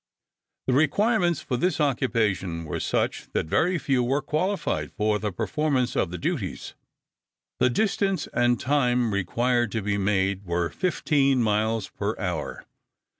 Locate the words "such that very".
2.79-3.77